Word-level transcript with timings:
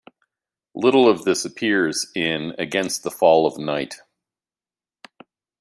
Little 0.73 1.07
of 1.07 1.25
this 1.25 1.45
appears 1.45 2.11
in 2.15 2.55
"Against 2.57 3.03
the 3.03 3.11
Fall 3.11 3.45
of 3.45 3.59
Night". 3.59 3.97